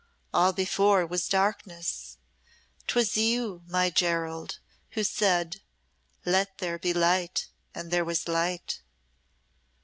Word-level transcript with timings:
All 0.33 0.51
before 0.51 1.05
was 1.05 1.29
darkness. 1.29 2.17
'Twas 2.87 3.17
you, 3.17 3.61
my 3.67 3.91
Gerald, 3.91 4.57
who 4.93 5.03
said, 5.03 5.57
'Let 6.25 6.57
there 6.57 6.79
be 6.79 6.91
light, 6.91 7.49
and 7.75 7.91
there 7.91 8.03
was 8.03 8.27
light.'" 8.27 8.81